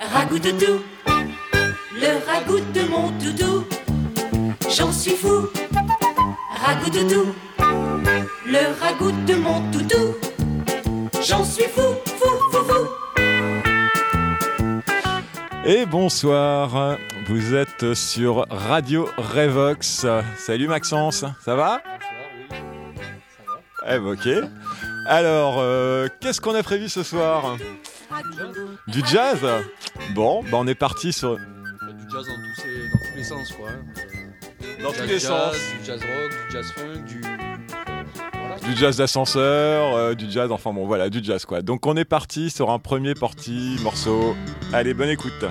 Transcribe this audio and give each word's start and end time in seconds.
Ragout 0.00 0.38
toutou, 0.38 0.80
le 1.92 2.26
ragout 2.26 2.60
de 2.72 2.88
mon 2.88 3.10
toutou, 3.18 3.66
j'en 4.74 4.90
suis 4.90 5.10
fou. 5.10 5.46
Ragout 6.64 6.90
toutou, 6.90 7.34
le 8.46 8.80
ragout 8.80 9.12
de 9.26 9.34
mon 9.34 9.70
toutou, 9.70 10.16
j'en 11.22 11.44
suis 11.44 11.64
fou, 11.64 11.82
fou, 12.06 12.30
fou, 12.50 12.64
fou. 12.64 14.00
Et 15.66 15.84
bonsoir, 15.84 16.96
vous 17.28 17.54
êtes 17.54 17.92
sur 17.92 18.46
Radio 18.50 19.06
Revox. 19.18 20.06
Salut 20.38 20.68
Maxence, 20.68 21.26
ça 21.44 21.54
va? 21.54 21.82
Eh 23.86 23.98
ben, 23.98 24.12
ok. 24.12 24.28
Alors, 25.06 25.56
euh, 25.58 26.08
qu'est-ce 26.20 26.40
qu'on 26.40 26.54
a 26.54 26.62
prévu 26.62 26.88
ce 26.88 27.02
soir? 27.02 27.56
Du 28.86 29.02
jazz 29.06 29.38
Bon, 30.14 30.42
bah 30.42 30.58
on 30.60 30.66
est 30.66 30.74
parti 30.74 31.12
sur... 31.12 31.36
Du 31.36 31.44
jazz 32.12 32.26
dans 32.26 32.34
tous, 32.34 32.62
dans 32.92 32.98
tous 32.98 33.16
les 33.16 33.24
sens, 33.24 33.52
quoi. 33.52 33.68
Dans 34.82 34.92
tous 34.92 35.06
les 35.06 35.18
sens. 35.20 35.54
Du 35.54 35.84
jazz 35.84 36.00
rock, 36.00 36.30
du 36.30 36.52
jazz 36.52 36.72
funk, 36.72 37.04
du. 37.06 37.20
Voilà. 38.32 38.58
Du 38.60 38.76
jazz 38.76 38.96
d'ascenseur, 38.96 39.94
euh, 39.94 40.14
du 40.14 40.30
jazz, 40.30 40.50
enfin 40.50 40.72
bon 40.72 40.86
voilà, 40.86 41.10
du 41.10 41.22
jazz 41.22 41.44
quoi. 41.44 41.62
Donc 41.62 41.86
on 41.86 41.96
est 41.96 42.04
parti 42.04 42.50
sur 42.50 42.70
un 42.70 42.78
premier 42.78 43.14
parti 43.14 43.76
morceau. 43.82 44.34
Allez, 44.72 44.94
bonne 44.94 45.10
écoute. 45.10 45.44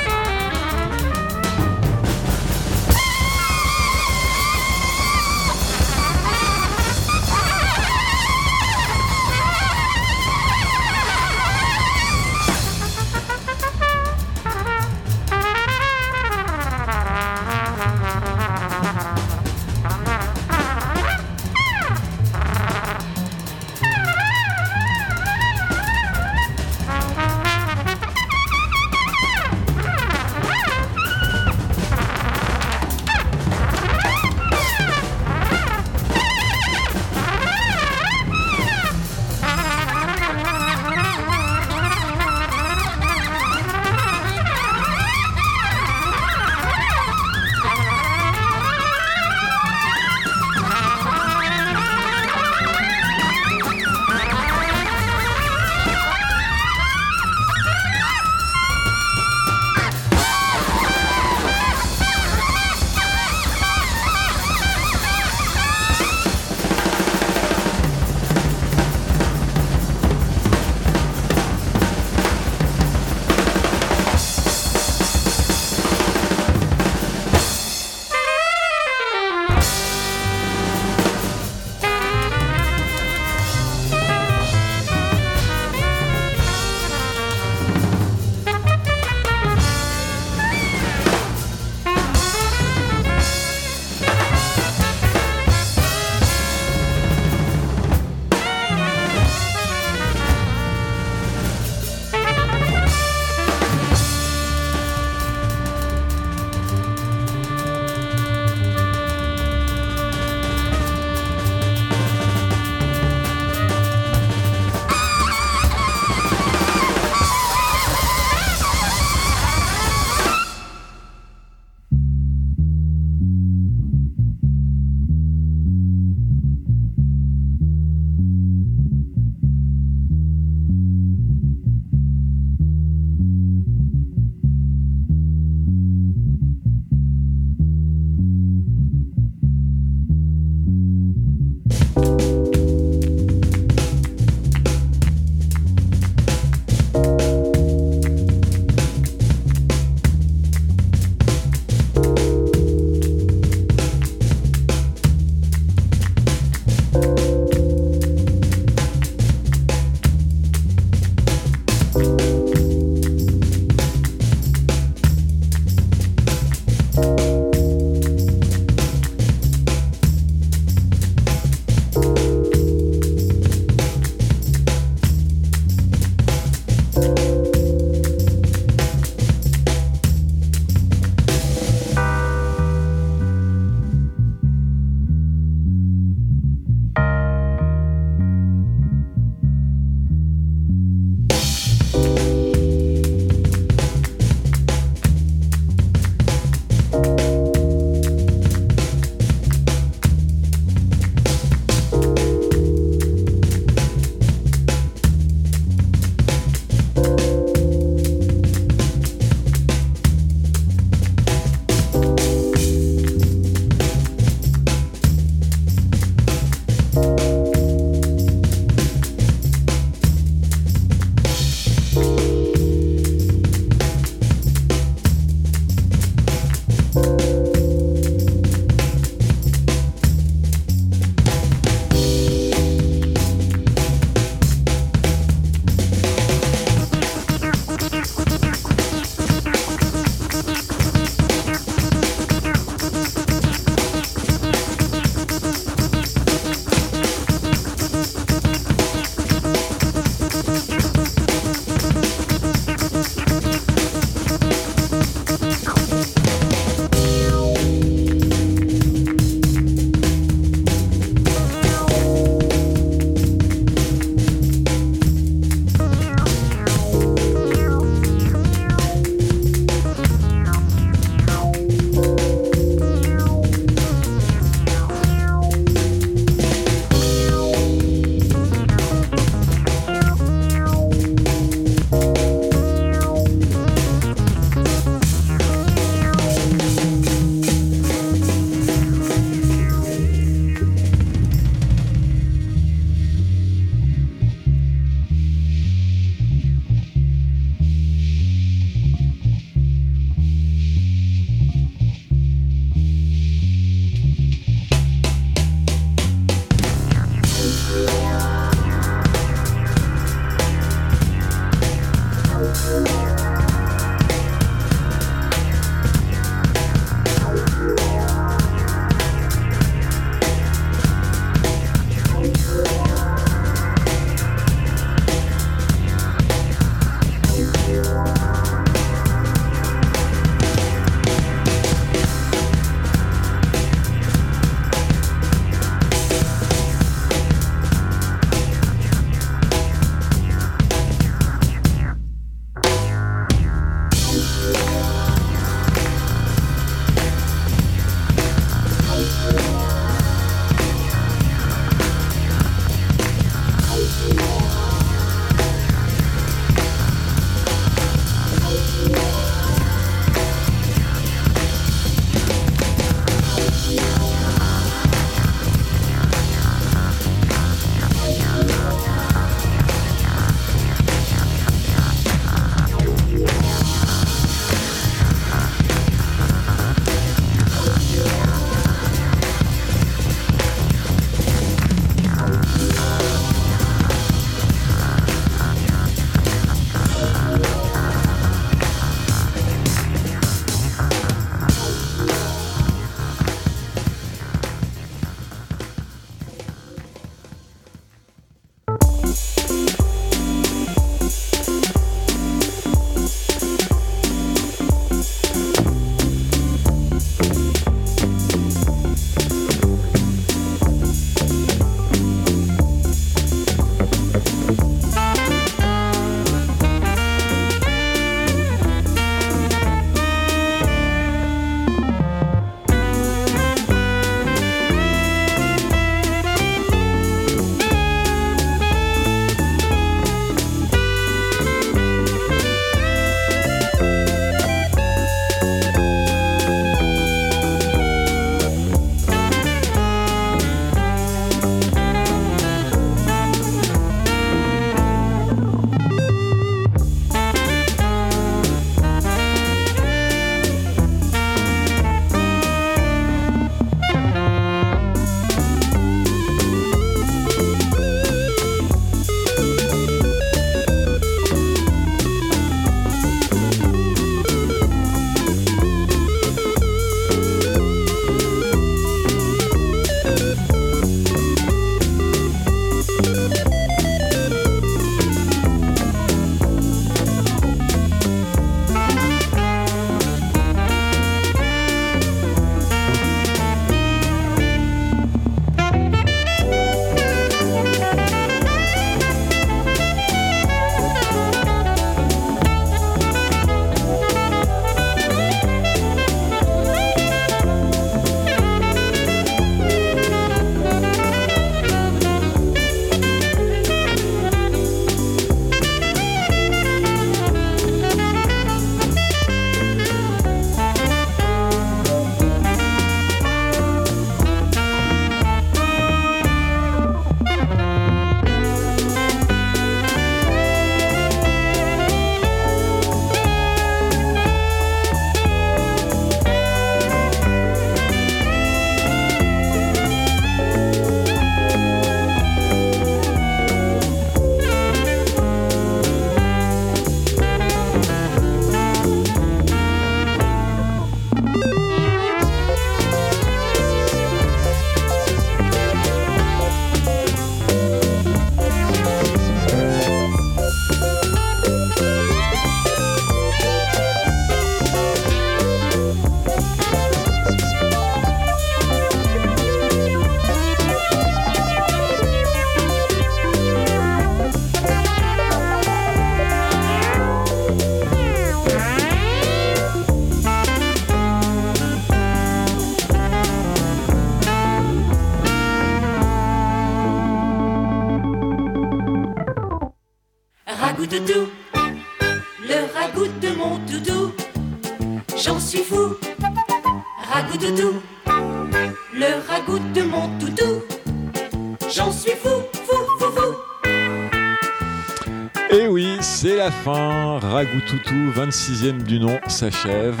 Ragoutoutou, 597.46 598.12
26e 598.14 598.84
du 598.84 599.00
nom, 599.00 599.18
s'achève. 599.26 600.00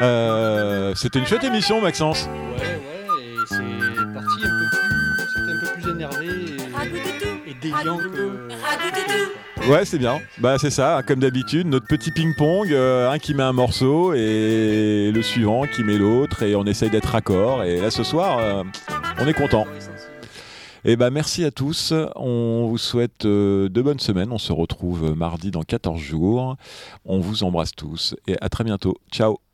Euh, 0.00 0.94
C'était 0.94 1.18
une 1.18 1.26
chouette 1.26 1.44
émission, 1.44 1.82
Maxence. 1.82 2.26
Ouais, 2.56 2.62
ouais, 2.62 3.24
et 3.24 3.36
c'est 3.46 4.14
parti 4.14 4.42
un 4.42 4.48
peu 4.48 4.66
plus. 4.70 5.26
C'était 5.34 5.52
un 5.52 5.60
peu 5.60 5.80
plus 5.82 5.90
énervé 5.92 6.26
et, 7.46 7.50
et 7.50 7.54
déviant 7.60 7.98
que. 7.98 8.48
ragoutoutou. 8.48 9.70
Ouais, 9.70 9.84
c'est 9.84 9.98
bien. 9.98 10.18
Bah, 10.38 10.56
c'est 10.58 10.70
ça, 10.70 11.02
comme 11.06 11.20
d'habitude, 11.20 11.66
notre 11.66 11.86
petit 11.86 12.10
ping-pong, 12.10 12.72
euh, 12.72 13.10
un 13.10 13.18
qui 13.18 13.34
met 13.34 13.42
un 13.42 13.52
morceau 13.52 14.14
et 14.14 15.10
le 15.14 15.20
suivant 15.22 15.64
qui 15.66 15.82
met 15.84 15.98
l'autre, 15.98 16.42
et 16.42 16.56
on 16.56 16.64
essaye 16.64 16.88
d'être 16.88 17.10
raccord. 17.10 17.64
Et 17.64 17.80
là, 17.82 17.90
ce 17.90 18.02
soir, 18.02 18.38
euh, 18.40 18.62
on 19.20 19.26
est 19.26 19.34
content. 19.34 19.66
Et 20.88 20.94
bah, 20.94 21.10
merci 21.10 21.44
à 21.44 21.50
tous. 21.50 21.92
On 22.14 22.68
vous 22.68 22.78
souhaite 22.78 23.24
euh, 23.24 23.68
de 23.68 23.82
bonnes 23.82 23.98
semaines. 23.98 24.30
On 24.30 24.38
se 24.38 24.52
retrouve 24.52 25.16
mardi 25.16 25.50
dans 25.50 25.64
14 25.64 26.00
jours. 26.00 26.56
On 27.04 27.18
vous 27.18 27.42
embrasse 27.42 27.72
tous 27.72 28.14
et 28.28 28.36
à 28.40 28.48
très 28.48 28.62
bientôt. 28.62 28.96
Ciao. 29.10 29.45